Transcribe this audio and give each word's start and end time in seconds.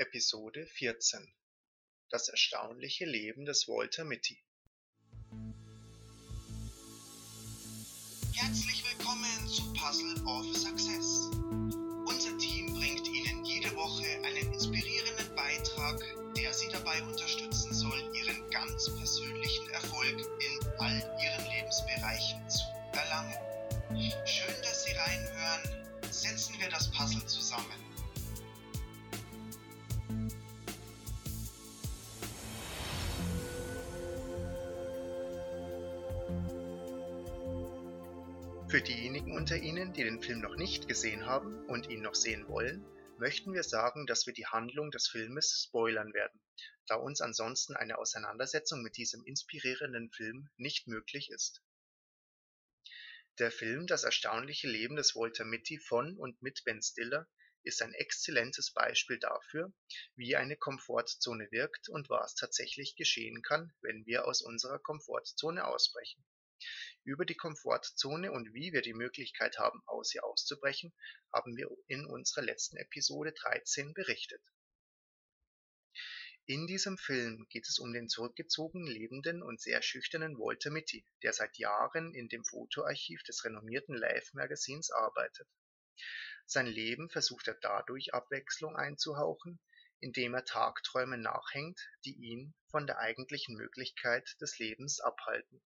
Episode 0.00 0.64
14 0.64 1.30
Das 2.08 2.30
erstaunliche 2.30 3.04
Leben 3.04 3.44
des 3.44 3.68
Walter 3.68 4.02
Mitty 4.02 4.42
Herzlich 8.32 8.82
willkommen 8.82 9.46
zu 9.46 9.62
Puzzle 9.74 10.24
of 10.24 10.56
Success. 10.56 11.28
Unser 12.06 12.38
Team 12.38 12.72
bringt 12.72 13.06
Ihnen 13.08 13.44
jede 13.44 13.76
Woche 13.76 14.06
einen 14.24 14.50
inspirierenden 14.54 15.36
Beitrag, 15.36 16.02
der 16.34 16.54
Sie 16.54 16.68
dabei 16.72 17.02
unterstützen 17.02 17.74
soll, 17.74 18.00
Ihren 18.14 18.50
ganz 18.50 18.88
persönlichen 18.96 19.68
Erfolg 19.68 20.18
in 20.18 20.66
all 20.78 20.96
Ihren 21.22 21.52
Lebensbereichen 21.52 22.48
zu 22.48 22.64
erlangen. 22.94 23.36
Schön, 24.24 24.62
dass 24.62 24.82
Sie 24.82 24.92
reinhören. 24.92 26.10
Setzen 26.10 26.58
wir 26.58 26.70
das 26.70 26.90
Puzzle 26.90 27.26
zusammen. 27.26 27.89
Für 38.70 38.80
diejenigen 38.80 39.32
unter 39.32 39.56
Ihnen, 39.56 39.92
die 39.94 40.04
den 40.04 40.22
Film 40.22 40.38
noch 40.38 40.54
nicht 40.54 40.86
gesehen 40.86 41.26
haben 41.26 41.66
und 41.66 41.90
ihn 41.90 42.02
noch 42.02 42.14
sehen 42.14 42.46
wollen, 42.46 42.86
möchten 43.18 43.52
wir 43.52 43.64
sagen, 43.64 44.06
dass 44.06 44.28
wir 44.28 44.32
die 44.32 44.46
Handlung 44.46 44.92
des 44.92 45.08
Filmes 45.08 45.64
spoilern 45.66 46.14
werden, 46.14 46.40
da 46.86 46.94
uns 46.94 47.20
ansonsten 47.20 47.74
eine 47.74 47.98
Auseinandersetzung 47.98 48.80
mit 48.80 48.96
diesem 48.96 49.24
inspirierenden 49.24 50.12
Film 50.12 50.50
nicht 50.56 50.86
möglich 50.86 51.30
ist. 51.30 51.64
Der 53.40 53.50
Film 53.50 53.88
Das 53.88 54.04
erstaunliche 54.04 54.68
Leben 54.68 54.94
des 54.94 55.16
Walter 55.16 55.44
Mitty 55.44 55.80
von 55.80 56.16
und 56.16 56.40
mit 56.40 56.62
Ben 56.62 56.80
Stiller 56.80 57.26
ist 57.64 57.82
ein 57.82 57.92
exzellentes 57.92 58.72
Beispiel 58.72 59.18
dafür, 59.18 59.72
wie 60.14 60.36
eine 60.36 60.56
Komfortzone 60.56 61.50
wirkt 61.50 61.88
und 61.88 62.08
was 62.08 62.36
tatsächlich 62.36 62.94
geschehen 62.94 63.42
kann, 63.42 63.72
wenn 63.80 64.06
wir 64.06 64.28
aus 64.28 64.42
unserer 64.42 64.78
Komfortzone 64.78 65.66
ausbrechen. 65.66 66.24
Über 67.04 67.24
die 67.24 67.34
Komfortzone 67.34 68.30
und 68.30 68.52
wie 68.52 68.72
wir 68.72 68.82
die 68.82 68.94
Möglichkeit 68.94 69.58
haben, 69.58 69.82
aus 69.86 70.14
ihr 70.14 70.24
auszubrechen, 70.24 70.92
haben 71.32 71.56
wir 71.56 71.68
in 71.86 72.04
unserer 72.04 72.42
letzten 72.42 72.76
Episode 72.76 73.32
13 73.32 73.94
berichtet. 73.94 74.42
In 76.46 76.66
diesem 76.66 76.98
Film 76.98 77.46
geht 77.48 77.68
es 77.68 77.78
um 77.78 77.92
den 77.92 78.08
zurückgezogen 78.08 78.86
lebenden 78.86 79.42
und 79.42 79.60
sehr 79.60 79.82
schüchternen 79.82 80.36
Walter 80.36 80.70
Mitty, 80.70 81.06
der 81.22 81.32
seit 81.32 81.56
Jahren 81.58 82.12
in 82.12 82.28
dem 82.28 82.44
Fotoarchiv 82.44 83.22
des 83.22 83.44
renommierten 83.44 83.94
Life-Magazins 83.94 84.90
arbeitet. 84.90 85.48
Sein 86.46 86.66
Leben 86.66 87.08
versucht 87.08 87.46
er 87.46 87.54
dadurch 87.54 88.12
Abwechslung 88.12 88.74
einzuhauchen, 88.76 89.60
indem 90.00 90.34
er 90.34 90.44
Tagträumen 90.44 91.20
nachhängt, 91.20 91.80
die 92.04 92.16
ihn 92.16 92.52
von 92.70 92.86
der 92.86 92.98
eigentlichen 92.98 93.56
Möglichkeit 93.56 94.36
des 94.40 94.58
Lebens 94.58 95.00
abhalten. 95.00 95.62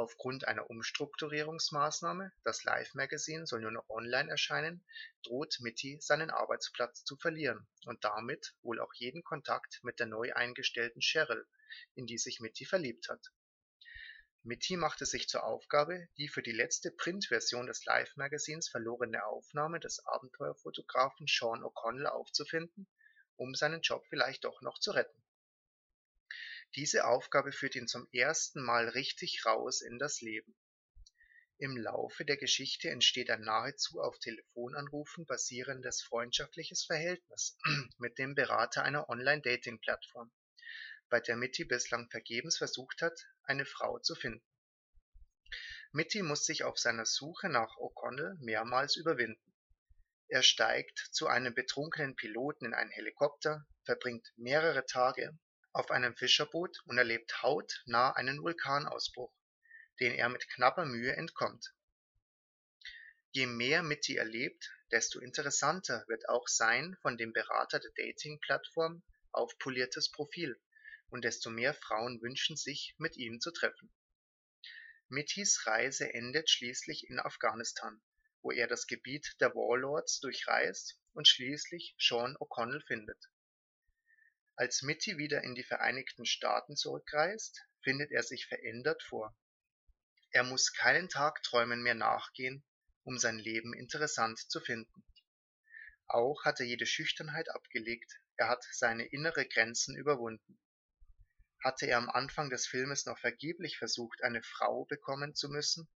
Aufgrund 0.00 0.48
einer 0.48 0.70
Umstrukturierungsmaßnahme 0.70 2.32
(das 2.42 2.64
Life-Magazin 2.64 3.44
soll 3.44 3.60
nur 3.60 3.70
noch 3.70 3.90
online 3.90 4.30
erscheinen) 4.30 4.82
droht 5.22 5.58
Mitty 5.60 5.98
seinen 6.00 6.30
Arbeitsplatz 6.30 7.04
zu 7.04 7.18
verlieren 7.18 7.68
und 7.84 8.02
damit 8.02 8.54
wohl 8.62 8.80
auch 8.80 8.94
jeden 8.94 9.22
Kontakt 9.22 9.80
mit 9.82 10.00
der 10.00 10.06
neu 10.06 10.32
eingestellten 10.32 11.02
Cheryl, 11.02 11.46
in 11.96 12.06
die 12.06 12.16
sich 12.16 12.40
Mitty 12.40 12.64
verliebt 12.64 13.10
hat. 13.10 13.30
Mitty 14.42 14.78
macht 14.78 15.02
es 15.02 15.10
sich 15.10 15.28
zur 15.28 15.44
Aufgabe, 15.44 16.08
die 16.16 16.28
für 16.28 16.42
die 16.42 16.52
letzte 16.52 16.90
Printversion 16.90 17.66
des 17.66 17.84
Life-Magazins 17.84 18.70
verlorene 18.70 19.26
Aufnahme 19.26 19.80
des 19.80 20.06
Abenteuerfotografen 20.06 21.26
Sean 21.26 21.62
O'Connell 21.62 22.06
aufzufinden, 22.06 22.86
um 23.36 23.54
seinen 23.54 23.82
Job 23.82 24.06
vielleicht 24.08 24.44
doch 24.44 24.62
noch 24.62 24.78
zu 24.78 24.92
retten 24.92 25.22
diese 26.76 27.04
Aufgabe 27.04 27.50
führt 27.50 27.74
ihn 27.74 27.88
zum 27.88 28.08
ersten 28.12 28.62
Mal 28.62 28.88
richtig 28.88 29.44
raus 29.44 29.80
in 29.80 29.98
das 29.98 30.20
Leben. 30.20 30.56
Im 31.58 31.76
Laufe 31.76 32.24
der 32.24 32.36
Geschichte 32.36 32.88
entsteht 32.88 33.28
ein 33.28 33.42
nahezu 33.42 34.00
auf 34.00 34.18
Telefonanrufen 34.18 35.26
basierendes 35.26 36.00
freundschaftliches 36.02 36.84
Verhältnis 36.84 37.58
mit 37.98 38.18
dem 38.18 38.34
Berater 38.34 38.82
einer 38.82 39.08
Online-Dating-Plattform, 39.08 40.32
bei 41.08 41.20
der 41.20 41.36
Mitty 41.36 41.64
bislang 41.64 42.08
vergebens 42.08 42.56
versucht 42.56 43.02
hat, 43.02 43.20
eine 43.42 43.66
Frau 43.66 43.98
zu 43.98 44.14
finden. 44.14 44.46
Mitty 45.92 46.22
muss 46.22 46.44
sich 46.44 46.62
auf 46.62 46.78
seiner 46.78 47.04
Suche 47.04 47.48
nach 47.48 47.76
O'Connell 47.78 48.36
mehrmals 48.38 48.96
überwinden. 48.96 49.52
Er 50.28 50.42
steigt 50.42 51.08
zu 51.10 51.26
einem 51.26 51.52
betrunkenen 51.52 52.14
Piloten 52.14 52.66
in 52.66 52.74
einen 52.74 52.92
Helikopter, 52.92 53.66
verbringt 53.84 54.32
mehrere 54.36 54.86
Tage 54.86 55.36
auf 55.72 55.90
einem 55.92 56.16
Fischerboot 56.16 56.82
und 56.86 56.98
erlebt 56.98 57.42
hautnah 57.42 58.10
einen 58.12 58.42
Vulkanausbruch, 58.42 59.32
den 60.00 60.12
er 60.14 60.28
mit 60.28 60.48
knapper 60.48 60.84
Mühe 60.84 61.14
entkommt. 61.14 61.72
Je 63.30 63.46
mehr 63.46 63.84
Mitty 63.84 64.16
erlebt, 64.16 64.72
desto 64.90 65.20
interessanter 65.20 66.04
wird 66.08 66.28
auch 66.28 66.48
sein 66.48 66.96
von 67.02 67.16
dem 67.16 67.32
Berater 67.32 67.78
der 67.78 67.92
Dating-Plattform 67.96 69.04
aufpoliertes 69.30 70.10
Profil 70.10 70.60
und 71.08 71.24
desto 71.24 71.50
mehr 71.50 71.74
Frauen 71.74 72.20
wünschen 72.20 72.56
sich, 72.56 72.96
mit 72.98 73.16
ihm 73.16 73.40
zu 73.40 73.52
treffen. 73.52 73.94
Mittys 75.08 75.66
Reise 75.66 76.12
endet 76.12 76.50
schließlich 76.50 77.08
in 77.08 77.20
Afghanistan, 77.20 78.02
wo 78.42 78.50
er 78.50 78.66
das 78.66 78.88
Gebiet 78.88 79.36
der 79.38 79.54
Warlords 79.54 80.18
durchreist 80.18 80.98
und 81.12 81.28
schließlich 81.28 81.94
Sean 81.98 82.36
O'Connell 82.38 82.84
findet 82.86 83.30
als 84.60 84.82
Mitty 84.82 85.16
wieder 85.16 85.42
in 85.42 85.54
die 85.54 85.62
Vereinigten 85.62 86.26
Staaten 86.26 86.76
zurückreist, 86.76 87.62
findet 87.82 88.10
er 88.10 88.22
sich 88.22 88.44
verändert 88.44 89.02
vor. 89.02 89.34
Er 90.32 90.42
muss 90.42 90.74
keinen 90.74 91.08
Tagträumen 91.08 91.82
mehr 91.82 91.94
nachgehen, 91.94 92.62
um 93.02 93.16
sein 93.16 93.38
Leben 93.38 93.72
interessant 93.72 94.38
zu 94.38 94.60
finden. 94.60 95.02
Auch 96.08 96.44
hat 96.44 96.60
er 96.60 96.66
jede 96.66 96.84
Schüchternheit 96.84 97.48
abgelegt, 97.48 98.20
er 98.36 98.48
hat 98.48 98.62
seine 98.70 99.06
innere 99.06 99.48
Grenzen 99.48 99.96
überwunden. 99.96 100.60
Hatte 101.64 101.86
er 101.86 101.96
am 101.96 102.10
Anfang 102.10 102.50
des 102.50 102.66
Filmes 102.66 103.06
noch 103.06 103.18
vergeblich 103.18 103.78
versucht, 103.78 104.22
eine 104.22 104.42
Frau 104.42 104.84
bekommen 104.84 105.34
zu 105.34 105.48
müssen, 105.48 105.88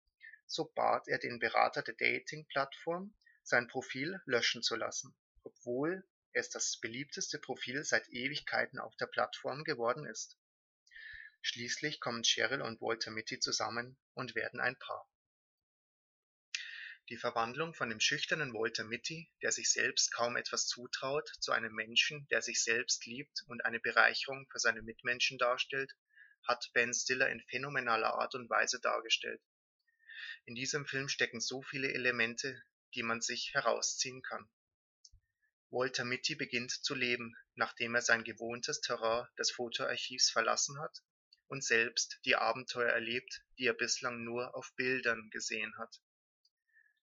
so 0.47 0.71
bat 0.73 1.07
er 1.07 1.19
den 1.19 1.37
Berater 1.37 1.83
der 1.83 1.93
Dating-Plattform, 1.93 3.13
sein 3.43 3.67
Profil 3.67 4.19
löschen 4.25 4.63
zu 4.63 4.75
lassen, 4.75 5.15
obwohl 5.43 6.03
es 6.35 6.49
das 6.49 6.77
beliebteste 6.79 7.39
Profil 7.39 7.83
seit 7.83 8.09
Ewigkeiten 8.09 8.79
auf 8.79 8.95
der 8.97 9.07
Plattform 9.07 9.63
geworden 9.63 10.05
ist. 10.05 10.37
Schließlich 11.41 11.99
kommen 11.99 12.23
Cheryl 12.23 12.61
und 12.61 12.81
Walter 12.81 13.11
Mitty 13.11 13.39
zusammen 13.39 13.97
und 14.13 14.35
werden 14.35 14.59
ein 14.59 14.77
Paar. 14.77 15.09
Die 17.09 17.17
Verwandlung 17.17 17.73
von 17.73 17.89
dem 17.89 17.99
schüchternen 17.99 18.53
Walter 18.53 18.83
Mitty, 18.83 19.31
der 19.43 19.51
sich 19.51 19.71
selbst 19.71 20.11
kaum 20.11 20.35
etwas 20.35 20.65
zutraut, 20.65 21.29
zu 21.39 21.51
einem 21.51 21.73
Menschen, 21.73 22.27
der 22.31 22.41
sich 22.41 22.63
selbst 22.63 23.05
liebt 23.05 23.43
und 23.47 23.63
eine 23.63 23.79
Bereicherung 23.79 24.47
für 24.51 24.59
seine 24.59 24.81
Mitmenschen 24.81 25.37
darstellt, 25.37 25.95
hat 26.43 26.69
Ben 26.73 26.93
Stiller 26.93 27.29
in 27.29 27.41
phänomenaler 27.41 28.15
Art 28.15 28.33
und 28.35 28.49
Weise 28.49 28.79
dargestellt. 28.81 29.41
In 30.45 30.55
diesem 30.55 30.85
Film 30.85 31.07
stecken 31.07 31.39
so 31.39 31.61
viele 31.61 31.93
Elemente, 31.93 32.61
die 32.95 33.03
man 33.03 33.21
sich 33.21 33.53
herausziehen 33.53 34.21
kann. 34.21 34.49
Walter 35.75 36.05
Mitty 36.05 36.35
beginnt 36.35 36.71
zu 36.71 36.95
leben, 36.95 37.35
nachdem 37.55 37.95
er 37.95 38.01
sein 38.01 38.23
gewohntes 38.23 38.79
Terrain 38.79 39.27
des 39.37 39.51
Fotoarchivs 39.51 40.29
verlassen 40.29 40.79
hat 40.79 41.03
und 41.47 41.65
selbst 41.65 42.17
die 42.23 42.37
Abenteuer 42.37 42.91
erlebt, 42.91 43.43
die 43.57 43.65
er 43.65 43.73
bislang 43.73 44.23
nur 44.23 44.55
auf 44.55 44.73
Bildern 44.77 45.29
gesehen 45.31 45.77
hat. 45.77 46.01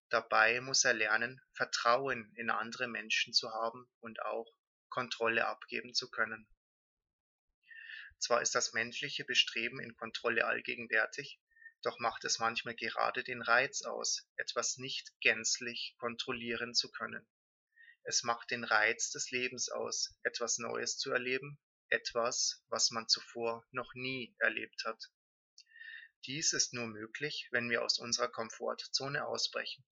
Dabei 0.08 0.62
muss 0.62 0.84
er 0.84 0.94
lernen, 0.94 1.42
Vertrauen 1.52 2.32
in 2.34 2.48
andere 2.48 2.88
Menschen 2.88 3.34
zu 3.34 3.50
haben 3.50 3.90
und 4.00 4.22
auch 4.22 4.50
Kontrolle 4.88 5.46
abgeben 5.46 5.92
zu 5.92 6.10
können. 6.10 6.48
Zwar 8.18 8.40
ist 8.40 8.54
das 8.54 8.72
menschliche 8.72 9.26
Bestreben 9.26 9.80
in 9.80 9.94
Kontrolle 9.96 10.46
allgegenwärtig, 10.46 11.38
doch 11.82 11.98
macht 11.98 12.24
es 12.24 12.38
manchmal 12.38 12.74
gerade 12.74 13.22
den 13.22 13.42
Reiz 13.42 13.82
aus, 13.82 14.26
etwas 14.36 14.78
nicht 14.78 15.12
gänzlich 15.20 15.94
kontrollieren 15.98 16.72
zu 16.72 16.90
können. 16.90 17.28
Es 18.04 18.24
macht 18.24 18.50
den 18.50 18.64
Reiz 18.64 19.10
des 19.10 19.30
Lebens 19.30 19.68
aus, 19.68 20.18
etwas 20.24 20.58
Neues 20.58 20.98
zu 20.98 21.12
erleben, 21.12 21.58
etwas, 21.88 22.64
was 22.68 22.90
man 22.90 23.08
zuvor 23.08 23.64
noch 23.70 23.94
nie 23.94 24.34
erlebt 24.38 24.82
hat. 24.84 25.10
Dies 26.26 26.52
ist 26.52 26.72
nur 26.72 26.86
möglich, 26.86 27.48
wenn 27.52 27.70
wir 27.70 27.82
aus 27.82 27.98
unserer 27.98 28.28
Komfortzone 28.28 29.26
ausbrechen. 29.26 29.84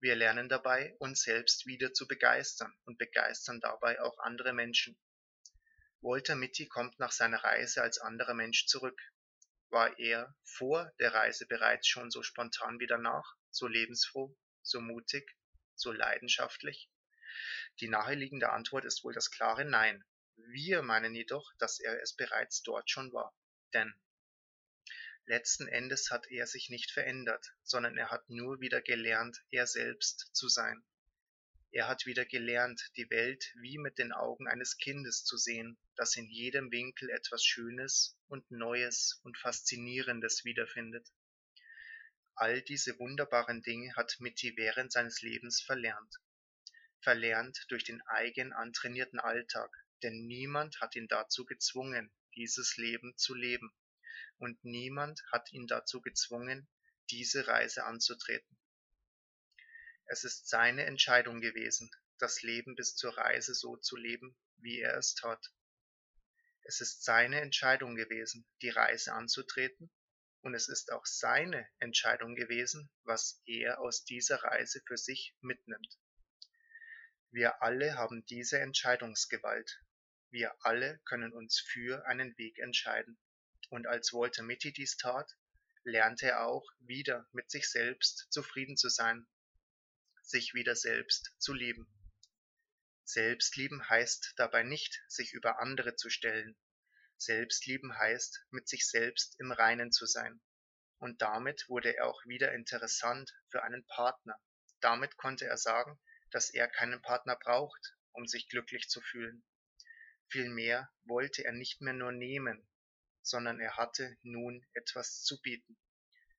Wir 0.00 0.14
lernen 0.14 0.48
dabei, 0.48 0.94
uns 0.98 1.22
selbst 1.22 1.66
wieder 1.66 1.92
zu 1.92 2.06
begeistern 2.06 2.72
und 2.84 2.98
begeistern 2.98 3.60
dabei 3.60 4.00
auch 4.00 4.18
andere 4.18 4.52
Menschen. 4.52 4.98
Walter 6.00 6.36
Mitty 6.36 6.68
kommt 6.68 6.98
nach 6.98 7.12
seiner 7.12 7.42
Reise 7.42 7.82
als 7.82 7.98
anderer 7.98 8.34
Mensch 8.34 8.66
zurück. 8.66 9.00
War 9.70 9.98
er 9.98 10.36
vor 10.44 10.92
der 11.00 11.14
Reise 11.14 11.46
bereits 11.46 11.88
schon 11.88 12.10
so 12.10 12.22
spontan 12.22 12.78
wie 12.78 12.86
danach, 12.86 13.34
so 13.50 13.66
lebensfroh, 13.66 14.36
so 14.62 14.80
mutig, 14.80 15.36
so 15.74 15.92
leidenschaftlich? 15.92 16.90
Die 17.80 17.88
naheliegende 17.88 18.50
Antwort 18.50 18.84
ist 18.84 19.04
wohl 19.04 19.12
das 19.12 19.30
klare 19.30 19.64
Nein. 19.64 20.04
Wir 20.36 20.82
meinen 20.82 21.14
jedoch, 21.14 21.52
dass 21.58 21.80
er 21.80 22.00
es 22.02 22.14
bereits 22.14 22.62
dort 22.62 22.90
schon 22.90 23.12
war. 23.12 23.34
Denn 23.74 23.94
letzten 25.26 25.66
Endes 25.66 26.10
hat 26.10 26.26
er 26.30 26.46
sich 26.46 26.70
nicht 26.70 26.90
verändert, 26.90 27.54
sondern 27.62 27.96
er 27.96 28.10
hat 28.10 28.28
nur 28.28 28.60
wieder 28.60 28.80
gelernt, 28.80 29.42
er 29.50 29.66
selbst 29.66 30.30
zu 30.32 30.48
sein. 30.48 30.84
Er 31.72 31.88
hat 31.88 32.06
wieder 32.06 32.24
gelernt, 32.24 32.90
die 32.96 33.10
Welt 33.10 33.52
wie 33.56 33.76
mit 33.76 33.98
den 33.98 34.12
Augen 34.12 34.48
eines 34.48 34.78
Kindes 34.78 35.24
zu 35.24 35.36
sehen, 35.36 35.76
das 35.94 36.16
in 36.16 36.28
jedem 36.30 36.70
Winkel 36.70 37.10
etwas 37.10 37.44
Schönes 37.44 38.16
und 38.28 38.50
Neues 38.50 39.20
und 39.24 39.36
Faszinierendes 39.36 40.44
wiederfindet. 40.44 41.06
All 42.34 42.62
diese 42.62 42.98
wunderbaren 42.98 43.62
Dinge 43.62 43.94
hat 43.96 44.16
Mitty 44.20 44.56
während 44.56 44.92
seines 44.92 45.22
Lebens 45.22 45.60
verlernt. 45.60 46.16
Verlernt 47.00 47.64
durch 47.68 47.84
den 47.84 48.02
eigen 48.06 48.52
antrainierten 48.52 49.20
Alltag, 49.20 49.70
denn 50.02 50.26
niemand 50.26 50.80
hat 50.80 50.96
ihn 50.96 51.08
dazu 51.08 51.44
gezwungen, 51.44 52.12
dieses 52.34 52.76
Leben 52.76 53.16
zu 53.16 53.34
leben, 53.34 53.72
und 54.38 54.62
niemand 54.64 55.22
hat 55.32 55.52
ihn 55.52 55.66
dazu 55.66 56.00
gezwungen, 56.00 56.68
diese 57.10 57.46
Reise 57.46 57.84
anzutreten. 57.84 58.58
Es 60.06 60.24
ist 60.24 60.48
seine 60.48 60.84
Entscheidung 60.84 61.40
gewesen, 61.40 61.90
das 62.18 62.42
Leben 62.42 62.76
bis 62.76 62.94
zur 62.94 63.16
Reise 63.16 63.54
so 63.54 63.76
zu 63.76 63.96
leben, 63.96 64.36
wie 64.58 64.80
er 64.80 64.96
es 64.96 65.14
tat. 65.14 65.52
Es 66.62 66.80
ist 66.80 67.04
seine 67.04 67.40
Entscheidung 67.40 67.94
gewesen, 67.96 68.46
die 68.62 68.70
Reise 68.70 69.12
anzutreten, 69.12 69.90
und 70.42 70.54
es 70.54 70.68
ist 70.68 70.92
auch 70.92 71.04
seine 71.06 71.68
Entscheidung 71.78 72.34
gewesen, 72.34 72.90
was 73.04 73.40
er 73.46 73.80
aus 73.80 74.04
dieser 74.04 74.42
Reise 74.42 74.80
für 74.86 74.96
sich 74.96 75.34
mitnimmt. 75.40 75.98
Wir 77.36 77.62
alle 77.62 77.96
haben 77.96 78.24
diese 78.24 78.60
Entscheidungsgewalt. 78.60 79.84
Wir 80.30 80.54
alle 80.64 81.00
können 81.04 81.34
uns 81.34 81.60
für 81.60 82.06
einen 82.06 82.34
Weg 82.38 82.58
entscheiden. 82.58 83.18
Und 83.68 83.86
als 83.86 84.14
Walter 84.14 84.42
Mitty 84.42 84.72
dies 84.72 84.96
tat, 84.96 85.30
lernte 85.84 86.28
er 86.28 86.46
auch 86.46 86.66
wieder 86.78 87.28
mit 87.32 87.50
sich 87.50 87.68
selbst 87.68 88.26
zufrieden 88.30 88.78
zu 88.78 88.88
sein 88.88 89.26
sich 90.22 90.54
wieder 90.54 90.74
selbst 90.74 91.34
zu 91.38 91.52
lieben. 91.52 91.86
Selbstlieben 93.04 93.86
heißt 93.86 94.32
dabei 94.38 94.62
nicht, 94.62 95.04
sich 95.06 95.34
über 95.34 95.60
andere 95.60 95.94
zu 95.94 96.08
stellen. 96.08 96.56
Selbstlieben 97.18 97.98
heißt, 97.98 98.46
mit 98.48 98.66
sich 98.66 98.88
selbst 98.88 99.38
im 99.38 99.52
Reinen 99.52 99.92
zu 99.92 100.06
sein. 100.06 100.40
Und 100.96 101.20
damit 101.20 101.68
wurde 101.68 101.94
er 101.98 102.06
auch 102.06 102.24
wieder 102.24 102.54
interessant 102.54 103.30
für 103.50 103.62
einen 103.62 103.86
Partner. 103.88 104.40
Damit 104.80 105.18
konnte 105.18 105.44
er 105.44 105.58
sagen, 105.58 106.00
dass 106.30 106.50
er 106.50 106.68
keinen 106.68 107.00
Partner 107.02 107.36
braucht, 107.36 107.96
um 108.12 108.26
sich 108.26 108.48
glücklich 108.48 108.88
zu 108.88 109.00
fühlen. 109.00 109.44
Vielmehr 110.28 110.90
wollte 111.04 111.44
er 111.44 111.52
nicht 111.52 111.80
mehr 111.80 111.94
nur 111.94 112.12
nehmen, 112.12 112.68
sondern 113.22 113.60
er 113.60 113.76
hatte 113.76 114.16
nun 114.22 114.66
etwas 114.72 115.22
zu 115.22 115.40
bieten, 115.40 115.78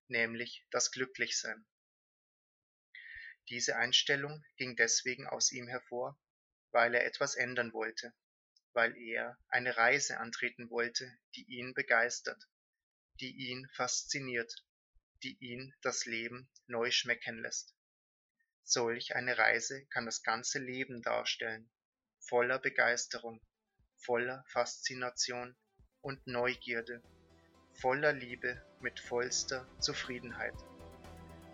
nämlich 0.08 0.66
das 0.72 0.92
Glücklichsein. 0.92 1.66
Diese 3.50 3.78
Einstellung 3.78 4.44
ging 4.58 4.76
deswegen 4.76 5.26
aus 5.28 5.52
ihm 5.52 5.68
hervor, 5.68 6.20
weil 6.72 6.94
er 6.94 7.06
etwas 7.06 7.36
ändern 7.36 7.72
wollte, 7.72 8.14
weil 8.74 8.96
er 8.98 9.38
eine 9.48 9.78
Reise 9.78 10.18
antreten 10.18 10.70
wollte, 10.70 11.18
die 11.36 11.46
ihn 11.48 11.74
begeistert, 11.74 12.44
die 13.22 13.50
ihn 13.50 13.68
fasziniert, 13.74 14.54
die 15.24 15.38
ihn 15.40 15.74
das 15.82 16.06
Leben 16.06 16.50
neu 16.68 16.92
schmecken 16.92 17.40
lässt. 17.40 17.77
Solch 18.70 19.16
eine 19.16 19.38
Reise 19.38 19.86
kann 19.88 20.06
das 20.06 20.22
ganze 20.22 20.60
Leben 20.60 21.02
darstellen, 21.02 21.70
voller 22.20 22.60
Begeisterung, 22.60 23.42
voller 23.98 24.44
Faszination 24.48 25.56
und 26.02 26.28
Neugierde, 26.28 27.02
voller 27.74 28.14
Liebe 28.14 28.62
mit 28.82 29.00
vollster 29.00 29.68
Zufriedenheit 29.80 30.54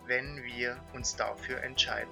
wenn 0.05 0.43
wir 0.43 0.83
uns 0.93 1.15
dafür 1.15 1.61
entscheiden. 1.63 2.11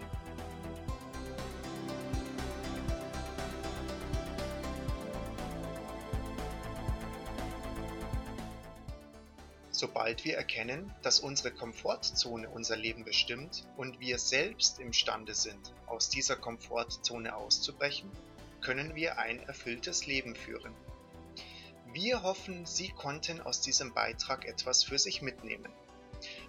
Sobald 9.81 10.25
wir 10.25 10.37
erkennen, 10.37 10.93
dass 11.01 11.21
unsere 11.21 11.49
Komfortzone 11.49 12.47
unser 12.47 12.75
Leben 12.75 13.03
bestimmt 13.03 13.67
und 13.77 13.99
wir 13.99 14.19
selbst 14.19 14.79
imstande 14.79 15.33
sind, 15.33 15.73
aus 15.87 16.07
dieser 16.07 16.35
Komfortzone 16.35 17.35
auszubrechen, 17.35 18.11
können 18.61 18.93
wir 18.93 19.17
ein 19.17 19.41
erfülltes 19.41 20.05
Leben 20.05 20.35
führen. 20.35 20.75
Wir 21.91 22.21
hoffen, 22.21 22.67
Sie 22.67 22.89
konnten 22.89 23.41
aus 23.41 23.61
diesem 23.61 23.91
Beitrag 23.91 24.45
etwas 24.45 24.83
für 24.83 24.99
sich 24.99 25.23
mitnehmen. 25.23 25.73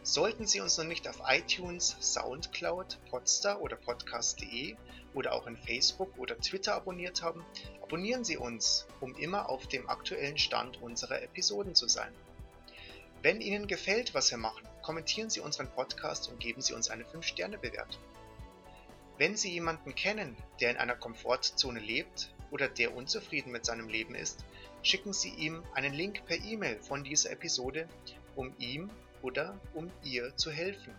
Sollten 0.03 0.47
Sie 0.47 0.61
uns 0.61 0.77
noch 0.77 0.85
nicht 0.85 1.09
auf 1.09 1.23
iTunes, 1.27 1.97
Soundcloud, 2.01 2.99
Podstar 3.09 3.63
oder 3.63 3.77
Podcast.de 3.77 4.77
oder 5.15 5.33
auch 5.33 5.47
in 5.47 5.57
Facebook 5.57 6.19
oder 6.19 6.39
Twitter 6.39 6.75
abonniert 6.75 7.23
haben, 7.23 7.43
abonnieren 7.83 8.25
Sie 8.25 8.37
uns, 8.37 8.87
um 9.01 9.17
immer 9.17 9.49
auf 9.49 9.67
dem 9.69 9.89
aktuellen 9.89 10.37
Stand 10.37 10.83
unserer 10.83 11.23
Episoden 11.23 11.75
zu 11.75 11.89
sein. 11.89 12.13
Wenn 13.23 13.41
Ihnen 13.41 13.69
gefällt, 13.69 14.15
was 14.15 14.33
wir 14.33 14.39
machen, 14.39 14.67
kommentieren 14.83 15.31
Sie 15.31 15.39
unseren 15.39 15.71
Podcast 15.71 16.29
und 16.29 16.41
geben 16.41 16.61
Sie 16.61 16.75
uns 16.75 16.91
eine 16.91 17.05
5-Sterne-Bewertung. 17.05 18.03
Wenn 19.17 19.37
Sie 19.37 19.53
jemanden 19.53 19.95
kennen, 19.95 20.37
der 20.61 20.73
in 20.73 20.77
einer 20.77 20.97
Komfortzone 20.97 21.79
lebt 21.79 22.35
oder 22.51 22.67
der 22.69 22.97
unzufrieden 22.97 23.53
mit 23.53 23.65
seinem 23.65 23.89
Leben 23.89 24.17
ist, 24.17 24.45
schicken 24.83 25.13
Sie 25.13 25.29
ihm 25.29 25.63
einen 25.73 25.95
Link 25.95 26.27
per 26.27 26.37
E-Mail 26.37 26.81
von 26.81 27.05
dieser 27.05 27.31
Episode, 27.31 27.89
um 28.35 28.53
ihm 28.59 28.91
oder 29.23 29.57
um 29.73 29.89
ihr 30.03 30.37
zu 30.37 30.51
helfen, 30.51 30.93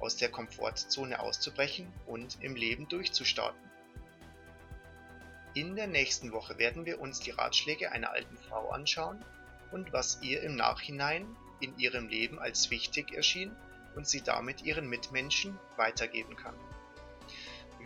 aus 0.00 0.16
der 0.16 0.30
Komfortzone 0.30 1.20
auszubrechen 1.20 1.86
und 2.06 2.36
im 2.40 2.56
Leben 2.56 2.88
durchzustarten. 2.88 3.70
In 5.54 5.76
der 5.76 5.86
nächsten 5.86 6.32
Woche 6.32 6.58
werden 6.58 6.84
wir 6.84 7.00
uns 7.00 7.20
die 7.20 7.30
Ratschläge 7.30 7.92
einer 7.92 8.10
alten 8.10 8.36
Frau 8.38 8.70
anschauen 8.70 9.24
und 9.70 9.92
was 9.92 10.18
ihr 10.20 10.42
im 10.42 10.56
Nachhinein 10.56 11.36
in 11.60 11.78
ihrem 11.78 12.08
Leben 12.08 12.38
als 12.38 12.70
wichtig 12.70 13.12
erschien 13.12 13.54
und 13.96 14.06
sie 14.06 14.22
damit 14.22 14.62
ihren 14.62 14.88
Mitmenschen 14.88 15.58
weitergeben 15.76 16.36
kann. 16.36 16.54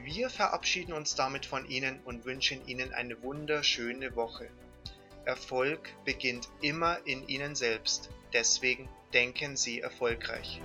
Wir 0.04 0.30
verabschieden 0.30 0.92
uns 0.92 1.16
damit 1.16 1.44
von 1.44 1.68
Ihnen 1.68 2.00
und 2.04 2.24
wünschen 2.24 2.66
Ihnen 2.66 2.94
eine 2.94 3.20
wunderschöne 3.22 4.14
Woche. 4.14 4.48
Erfolg 5.24 5.90
beginnt 6.04 6.48
immer 6.62 7.04
in 7.04 7.26
Ihnen 7.28 7.54
selbst. 7.54 8.08
Deswegen 8.32 8.88
denken 9.12 9.56
Sie 9.56 9.80
erfolgreich. 9.80 10.60